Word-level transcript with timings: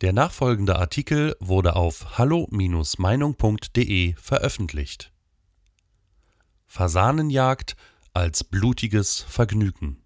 Der 0.00 0.12
nachfolgende 0.14 0.76
Artikel 0.76 1.36
wurde 1.40 1.76
auf 1.76 2.16
hallo-meinung.de 2.16 4.14
veröffentlicht. 4.14 5.12
Fasanenjagd 6.66 7.76
als 8.14 8.42
blutiges 8.42 9.20
Vergnügen. 9.28 9.98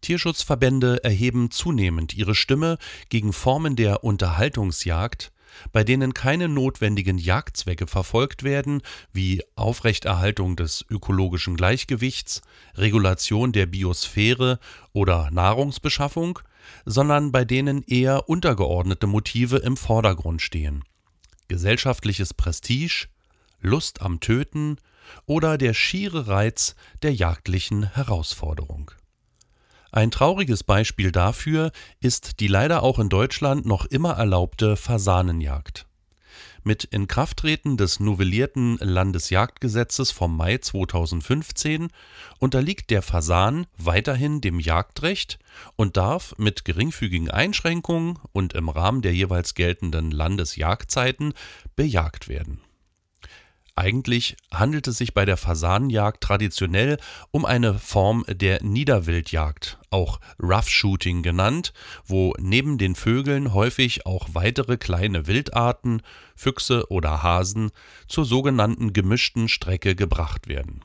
Tierschutzverbände 0.00 1.04
erheben 1.04 1.50
zunehmend 1.50 2.14
ihre 2.14 2.34
Stimme 2.34 2.78
gegen 3.10 3.34
Formen 3.34 3.76
der 3.76 4.02
Unterhaltungsjagd, 4.02 5.30
bei 5.70 5.84
denen 5.84 6.14
keine 6.14 6.48
notwendigen 6.48 7.18
Jagdzwecke 7.18 7.86
verfolgt 7.86 8.42
werden, 8.42 8.80
wie 9.12 9.42
Aufrechterhaltung 9.54 10.56
des 10.56 10.86
ökologischen 10.88 11.56
Gleichgewichts, 11.58 12.40
Regulation 12.74 13.52
der 13.52 13.66
Biosphäre 13.66 14.58
oder 14.94 15.30
Nahrungsbeschaffung, 15.30 16.38
sondern 16.84 17.32
bei 17.32 17.44
denen 17.44 17.82
eher 17.82 18.28
untergeordnete 18.28 19.06
Motive 19.06 19.58
im 19.58 19.76
Vordergrund 19.76 20.42
stehen. 20.42 20.84
Gesellschaftliches 21.48 22.34
Prestige, 22.34 23.08
Lust 23.60 24.02
am 24.02 24.20
Töten 24.20 24.76
oder 25.26 25.58
der 25.58 25.74
schiere 25.74 26.28
Reiz 26.28 26.74
der 27.02 27.14
jagdlichen 27.14 27.94
Herausforderung. 27.94 28.90
Ein 29.90 30.10
trauriges 30.10 30.64
Beispiel 30.64 31.12
dafür 31.12 31.70
ist 32.00 32.40
die 32.40 32.46
leider 32.46 32.82
auch 32.82 32.98
in 32.98 33.10
Deutschland 33.10 33.66
noch 33.66 33.84
immer 33.84 34.12
erlaubte 34.12 34.76
Fasanenjagd. 34.76 35.86
Mit 36.64 36.84
Inkrafttreten 36.84 37.76
des 37.76 37.98
novellierten 37.98 38.78
Landesjagdgesetzes 38.78 40.12
vom 40.12 40.36
Mai 40.36 40.58
2015 40.58 41.88
unterliegt 42.38 42.90
der 42.90 43.02
Fasan 43.02 43.66
weiterhin 43.76 44.40
dem 44.40 44.60
Jagdrecht 44.60 45.40
und 45.74 45.96
darf 45.96 46.34
mit 46.38 46.64
geringfügigen 46.64 47.30
Einschränkungen 47.30 48.18
und 48.30 48.52
im 48.52 48.68
Rahmen 48.68 49.02
der 49.02 49.12
jeweils 49.12 49.54
geltenden 49.54 50.12
Landesjagdzeiten 50.12 51.34
bejagt 51.74 52.28
werden 52.28 52.60
eigentlich 53.74 54.36
handelt 54.52 54.86
es 54.86 54.98
sich 54.98 55.14
bei 55.14 55.24
der 55.24 55.36
Fasanenjagd 55.36 56.22
traditionell 56.22 56.98
um 57.30 57.44
eine 57.44 57.78
Form 57.78 58.24
der 58.28 58.62
Niederwildjagd, 58.62 59.78
auch 59.90 60.20
Rough 60.42 60.68
Shooting 60.68 61.22
genannt, 61.22 61.72
wo 62.04 62.34
neben 62.38 62.76
den 62.76 62.94
Vögeln 62.94 63.54
häufig 63.54 64.04
auch 64.04 64.28
weitere 64.32 64.76
kleine 64.76 65.26
Wildarten, 65.26 66.02
Füchse 66.36 66.90
oder 66.90 67.22
Hasen 67.22 67.70
zur 68.08 68.24
sogenannten 68.24 68.92
gemischten 68.92 69.48
Strecke 69.48 69.94
gebracht 69.94 70.48
werden. 70.48 70.84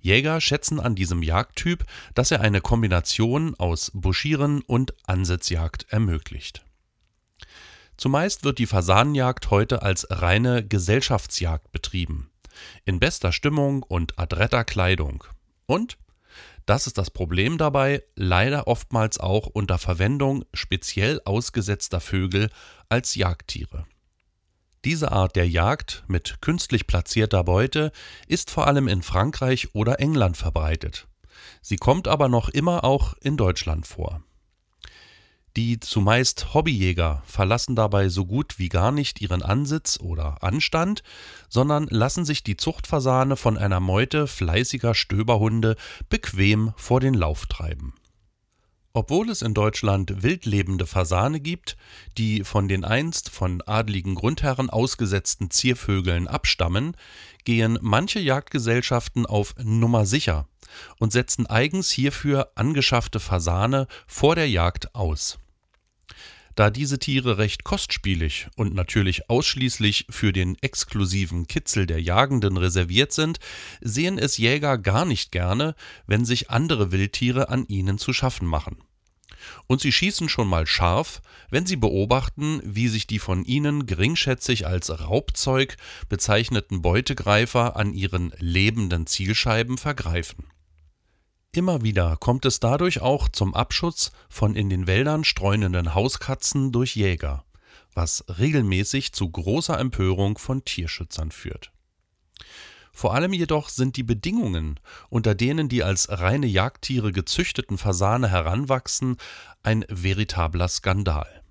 Jäger 0.00 0.40
schätzen 0.40 0.80
an 0.80 0.94
diesem 0.94 1.22
Jagdtyp, 1.22 1.84
dass 2.14 2.30
er 2.30 2.40
eine 2.40 2.60
Kombination 2.60 3.54
aus 3.56 3.90
Buschieren 3.94 4.62
und 4.62 4.94
Ansitzjagd 5.06 5.86
ermöglicht 5.88 6.64
Zumeist 7.96 8.44
wird 8.44 8.58
die 8.58 8.66
Fasanenjagd 8.66 9.50
heute 9.50 9.82
als 9.82 10.06
reine 10.10 10.66
Gesellschaftsjagd 10.66 11.70
betrieben, 11.70 12.30
in 12.84 12.98
bester 12.98 13.32
Stimmung 13.32 13.82
und 13.82 14.18
adretter 14.18 14.64
Kleidung. 14.64 15.24
Und, 15.66 15.96
das 16.66 16.86
ist 16.86 16.98
das 16.98 17.10
Problem 17.10 17.58
dabei, 17.58 18.02
leider 18.16 18.66
oftmals 18.66 19.20
auch 19.20 19.46
unter 19.46 19.78
Verwendung 19.78 20.44
speziell 20.54 21.20
ausgesetzter 21.24 22.00
Vögel 22.00 22.50
als 22.88 23.14
Jagdtiere. 23.14 23.86
Diese 24.84 25.12
Art 25.12 25.36
der 25.36 25.48
Jagd 25.48 26.04
mit 26.08 26.40
künstlich 26.42 26.86
platzierter 26.86 27.44
Beute 27.44 27.92
ist 28.26 28.50
vor 28.50 28.66
allem 28.66 28.88
in 28.88 29.02
Frankreich 29.02 29.74
oder 29.74 30.00
England 30.00 30.36
verbreitet. 30.36 31.06
Sie 31.62 31.76
kommt 31.76 32.08
aber 32.08 32.28
noch 32.28 32.48
immer 32.48 32.84
auch 32.84 33.14
in 33.20 33.36
Deutschland 33.36 33.86
vor 33.86 34.22
die 35.56 35.78
zumeist 35.78 36.52
Hobbyjäger 36.52 37.22
verlassen 37.26 37.76
dabei 37.76 38.08
so 38.08 38.26
gut 38.26 38.58
wie 38.58 38.68
gar 38.68 38.90
nicht 38.90 39.20
ihren 39.20 39.42
Ansitz 39.42 40.00
oder 40.00 40.42
Anstand, 40.42 41.02
sondern 41.48 41.86
lassen 41.90 42.24
sich 42.24 42.42
die 42.42 42.56
Zuchtfasane 42.56 43.36
von 43.36 43.56
einer 43.56 43.80
Meute 43.80 44.26
fleißiger 44.26 44.94
Stöberhunde 44.94 45.76
bequem 46.08 46.72
vor 46.76 47.00
den 47.00 47.14
Lauf 47.14 47.46
treiben. 47.46 47.94
Obwohl 48.96 49.28
es 49.28 49.42
in 49.42 49.54
Deutschland 49.54 50.22
wildlebende 50.22 50.86
Fasane 50.86 51.40
gibt, 51.40 51.76
die 52.16 52.44
von 52.44 52.68
den 52.68 52.84
einst 52.84 53.28
von 53.28 53.60
adligen 53.62 54.14
Grundherren 54.14 54.70
ausgesetzten 54.70 55.50
Ziervögeln 55.50 56.28
abstammen, 56.28 56.96
gehen 57.44 57.76
manche 57.80 58.20
Jagdgesellschaften 58.20 59.26
auf 59.26 59.56
Nummer 59.62 60.06
sicher 60.06 60.46
und 60.98 61.12
setzen 61.12 61.46
eigens 61.46 61.90
hierfür 61.90 62.52
angeschaffte 62.54 63.18
Fasane 63.18 63.88
vor 64.06 64.36
der 64.36 64.48
Jagd 64.48 64.94
aus. 64.94 65.38
Da 66.54 66.70
diese 66.70 67.00
Tiere 67.00 67.38
recht 67.38 67.64
kostspielig 67.64 68.46
und 68.54 68.74
natürlich 68.74 69.28
ausschließlich 69.28 70.06
für 70.08 70.32
den 70.32 70.56
exklusiven 70.60 71.48
Kitzel 71.48 71.86
der 71.86 72.00
Jagenden 72.00 72.56
reserviert 72.56 73.12
sind, 73.12 73.40
sehen 73.80 74.18
es 74.18 74.36
Jäger 74.38 74.78
gar 74.78 75.04
nicht 75.04 75.32
gerne, 75.32 75.74
wenn 76.06 76.24
sich 76.24 76.50
andere 76.50 76.92
Wildtiere 76.92 77.48
an 77.48 77.66
ihnen 77.66 77.98
zu 77.98 78.12
schaffen 78.12 78.46
machen. 78.46 78.76
Und 79.66 79.80
sie 79.80 79.92
schießen 79.92 80.28
schon 80.28 80.48
mal 80.48 80.66
scharf, 80.66 81.20
wenn 81.50 81.66
sie 81.66 81.76
beobachten, 81.76 82.60
wie 82.64 82.88
sich 82.88 83.06
die 83.06 83.18
von 83.18 83.44
ihnen 83.44 83.86
geringschätzig 83.86 84.66
als 84.66 85.00
Raubzeug 85.00 85.76
bezeichneten 86.08 86.82
Beutegreifer 86.82 87.76
an 87.76 87.92
ihren 87.92 88.32
lebenden 88.38 89.06
Zielscheiben 89.06 89.76
vergreifen. 89.76 90.46
Immer 91.54 91.82
wieder 91.82 92.16
kommt 92.16 92.46
es 92.46 92.58
dadurch 92.58 93.00
auch 93.00 93.28
zum 93.28 93.54
Abschutz 93.54 94.10
von 94.28 94.56
in 94.56 94.68
den 94.68 94.88
Wäldern 94.88 95.22
streunenden 95.22 95.94
Hauskatzen 95.94 96.72
durch 96.72 96.96
Jäger, 96.96 97.44
was 97.94 98.24
regelmäßig 98.40 99.12
zu 99.12 99.30
großer 99.30 99.78
Empörung 99.78 100.36
von 100.36 100.64
Tierschützern 100.64 101.30
führt. 101.30 101.70
Vor 102.92 103.14
allem 103.14 103.32
jedoch 103.32 103.68
sind 103.68 103.96
die 103.96 104.02
Bedingungen, 104.02 104.80
unter 105.10 105.36
denen 105.36 105.68
die 105.68 105.84
als 105.84 106.08
reine 106.10 106.48
Jagdtiere 106.48 107.12
gezüchteten 107.12 107.78
Fasane 107.78 108.32
heranwachsen, 108.32 109.16
ein 109.62 109.84
veritabler 109.88 110.66
Skandal. 110.66 111.44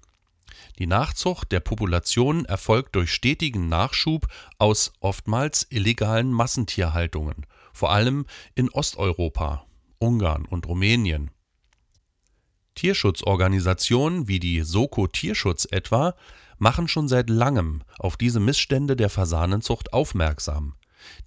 Die 0.79 0.87
Nachzucht 0.87 1.53
der 1.53 1.61
Population 1.61 2.43
erfolgt 2.43 2.95
durch 2.95 3.13
stetigen 3.13 3.69
Nachschub 3.69 4.27
aus 4.57 4.91
oftmals 4.99 5.65
illegalen 5.69 6.33
Massentierhaltungen, 6.33 7.45
vor 7.71 7.91
allem 7.93 8.25
in 8.53 8.69
Osteuropa 8.69 9.65
Ungarn 10.03 10.45
und 10.45 10.67
Rumänien. 10.67 11.31
Tierschutzorganisationen 12.75 14.27
wie 14.27 14.39
die 14.39 14.61
Soko 14.61 15.07
Tierschutz 15.07 15.65
etwa 15.71 16.15
machen 16.57 16.87
schon 16.89 17.07
seit 17.07 17.29
langem 17.29 17.83
auf 17.99 18.17
diese 18.17 18.41
Missstände 18.41 18.95
der 18.97 19.09
Fasanenzucht 19.09 19.93
aufmerksam, 19.93 20.75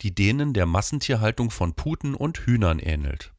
die 0.03 0.15
denen 0.15 0.53
der 0.53 0.67
Massentierhaltung 0.67 1.51
von 1.51 1.73
Puten 1.75 2.15
und 2.15 2.39
Hühnern 2.39 2.79
ähnelt. 2.79 3.33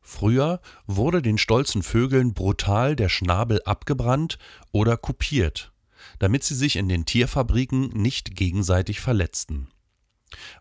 Früher 0.00 0.60
wurde 0.86 1.20
den 1.20 1.36
stolzen 1.36 1.82
Vögeln 1.82 2.32
brutal 2.32 2.96
der 2.96 3.10
Schnabel 3.10 3.60
abgebrannt 3.64 4.38
oder 4.72 4.96
kupiert, 4.96 5.72
damit 6.18 6.42
sie 6.42 6.54
sich 6.54 6.76
in 6.76 6.88
den 6.88 7.04
Tierfabriken 7.04 7.88
nicht 7.88 8.34
gegenseitig 8.34 9.00
verletzten 9.00 9.68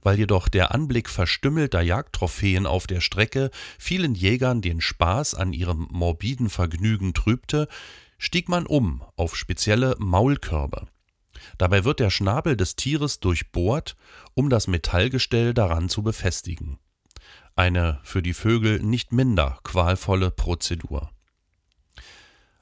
weil 0.01 0.17
jedoch 0.17 0.47
der 0.47 0.73
Anblick 0.73 1.09
verstümmelter 1.09 1.81
Jagdtrophäen 1.81 2.65
auf 2.65 2.87
der 2.87 3.01
Strecke 3.01 3.51
vielen 3.77 4.15
Jägern 4.15 4.61
den 4.61 4.81
Spaß 4.81 5.35
an 5.35 5.53
ihrem 5.53 5.87
morbiden 5.91 6.49
Vergnügen 6.49 7.13
trübte, 7.13 7.67
stieg 8.17 8.49
man 8.49 8.65
um 8.65 9.03
auf 9.15 9.35
spezielle 9.35 9.95
Maulkörbe. 9.99 10.87
Dabei 11.57 11.83
wird 11.85 11.99
der 11.99 12.09
Schnabel 12.09 12.57
des 12.57 12.75
Tieres 12.75 13.19
durchbohrt, 13.19 13.95
um 14.33 14.49
das 14.49 14.67
Metallgestell 14.67 15.53
daran 15.53 15.89
zu 15.89 16.03
befestigen. 16.03 16.79
Eine 17.55 17.99
für 18.03 18.21
die 18.21 18.33
Vögel 18.33 18.79
nicht 18.79 19.11
minder 19.11 19.59
qualvolle 19.63 20.31
Prozedur. 20.31 21.09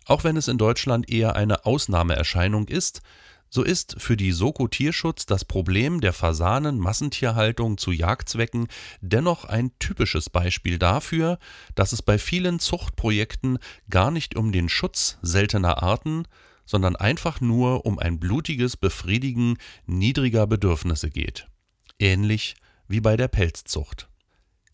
Auch 0.06 0.24
wenn 0.24 0.38
es 0.38 0.48
in 0.48 0.58
Deutschland 0.58 1.10
eher 1.10 1.36
eine 1.36 1.66
Ausnahmeerscheinung 1.66 2.68
ist, 2.68 3.02
so 3.50 3.64
ist 3.64 3.96
für 3.98 4.18
die 4.18 4.32
Soko 4.32 4.68
Tierschutz 4.68 5.26
das 5.26 5.46
Problem 5.46 6.02
der 6.02 6.14
Fasanen-Massentierhaltung 6.14 7.78
zu 7.78 7.92
Jagdzwecken 7.92 8.68
dennoch 9.02 9.46
ein 9.46 9.72
typisches 9.80 10.30
Beispiel 10.30 10.78
dafür, 10.78 11.40
dass 11.76 11.94
es 11.94 12.02
bei 12.02 12.18
vielen 12.18 12.60
Zuchtprojekten 12.60 13.60
gar 13.90 14.12
nicht 14.12 14.36
um 14.36 14.52
den 14.52 14.70
Schutz 14.70 15.18
seltener 15.22 15.82
Arten, 15.82 16.26
sondern 16.66 16.96
einfach 16.98 17.40
nur 17.40 17.86
um 17.86 17.98
ein 18.00 18.20
blutiges 18.20 18.76
Befriedigen 18.76 19.58
niedriger 19.86 20.46
Bedürfnisse 20.48 21.10
geht. 21.10 21.48
Ähnlich 22.00 22.56
wie 22.88 23.00
bei 23.00 23.16
der 23.16 23.30
Pelzzucht. 23.30 24.10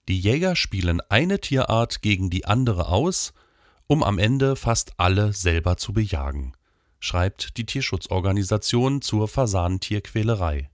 Die 0.08 0.20
Jäger 0.20 0.56
spielen 0.56 1.00
eine 1.10 1.40
Tierart 1.40 2.02
gegen 2.02 2.30
die 2.30 2.46
andere 2.46 2.88
aus, 2.88 3.34
um 3.88 4.04
am 4.04 4.18
Ende 4.18 4.56
fast 4.56 4.94
alle 4.98 5.32
selber 5.34 5.78
zu 5.78 5.94
bejagen 5.94 6.54
schreibt 7.04 7.58
die 7.58 7.66
Tierschutzorganisation 7.66 9.02
zur 9.02 9.28
Fasanentierquälerei 9.28 10.70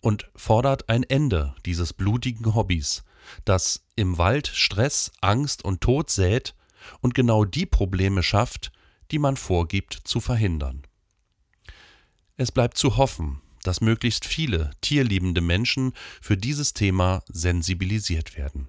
und 0.00 0.30
fordert 0.36 0.88
ein 0.88 1.02
Ende 1.02 1.56
dieses 1.66 1.92
blutigen 1.92 2.54
Hobbys, 2.54 3.02
das 3.44 3.84
im 3.96 4.18
Wald 4.18 4.46
Stress, 4.46 5.10
Angst 5.20 5.64
und 5.64 5.80
Tod 5.80 6.10
sät 6.10 6.54
und 7.00 7.14
genau 7.16 7.44
die 7.44 7.66
Probleme 7.66 8.22
schafft, 8.22 8.70
die 9.10 9.18
man 9.18 9.36
vorgibt 9.36 9.94
zu 10.04 10.20
verhindern. 10.20 10.82
Es 12.36 12.52
bleibt 12.52 12.78
zu 12.78 12.96
hoffen, 12.96 13.40
dass 13.64 13.80
möglichst 13.80 14.24
viele 14.24 14.70
tierliebende 14.80 15.40
Menschen 15.40 15.92
für 16.20 16.36
dieses 16.36 16.72
Thema 16.72 17.24
sensibilisiert 17.26 18.36
werden. 18.36 18.68